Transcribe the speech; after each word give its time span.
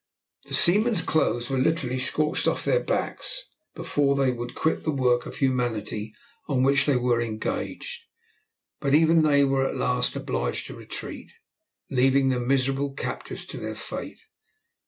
The 0.45 0.55
seamen's 0.55 1.03
clothes 1.03 1.51
were 1.51 1.59
literally 1.59 1.99
scorched 1.99 2.47
off 2.47 2.65
their 2.65 2.79
backs 2.83 3.43
before 3.75 4.15
they 4.15 4.31
would 4.31 4.55
quit 4.55 4.83
the 4.83 4.89
work 4.89 5.27
of 5.27 5.35
humanity 5.35 6.15
on 6.49 6.63
which 6.63 6.87
they 6.87 6.95
were 6.95 7.21
engaged, 7.21 8.05
but 8.79 8.95
even 8.95 9.21
they 9.21 9.43
were 9.43 9.67
at 9.67 9.77
last 9.77 10.15
obliged 10.15 10.65
to 10.65 10.73
retreat, 10.75 11.33
leaving 11.91 12.29
the 12.29 12.39
miserable 12.39 12.93
captives 12.95 13.45
to 13.45 13.57
their 13.57 13.75
fate. 13.75 14.25